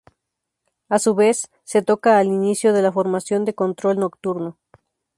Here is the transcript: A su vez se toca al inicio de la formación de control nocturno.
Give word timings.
A 0.89 0.97
su 0.97 1.13
vez 1.13 1.51
se 1.63 1.83
toca 1.83 2.17
al 2.17 2.25
inicio 2.25 2.73
de 2.73 2.81
la 2.81 2.91
formación 2.91 3.45
de 3.45 3.53
control 3.53 3.99
nocturno. 3.99 4.57